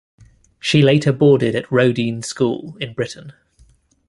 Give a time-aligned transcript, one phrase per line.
[0.59, 3.33] She later boarded at Roedean School in Britain.